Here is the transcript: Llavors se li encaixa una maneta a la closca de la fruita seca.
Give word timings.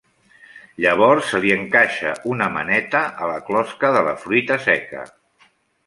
Llavors 0.85 1.27
se 1.33 1.41
li 1.43 1.53
encaixa 1.57 2.15
una 2.33 2.49
maneta 2.57 3.05
a 3.27 3.31
la 3.35 3.39
closca 3.51 3.95
de 3.99 4.05
la 4.11 4.19
fruita 4.27 4.63
seca. 4.69 5.11